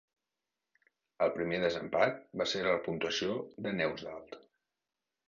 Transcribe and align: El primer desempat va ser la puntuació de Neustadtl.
El 1.25 1.33
primer 1.35 1.59
desempat 1.63 2.17
va 2.41 2.47
ser 2.53 2.63
la 2.69 2.73
puntuació 2.87 3.37
de 3.67 3.75
Neustadtl. 3.83 4.41